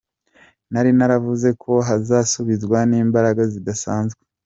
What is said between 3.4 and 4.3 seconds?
zidasanzwe.